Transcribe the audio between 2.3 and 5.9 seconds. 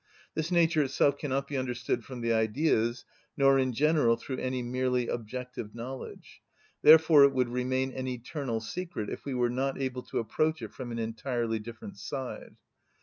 Ideas, nor in general through any merely objective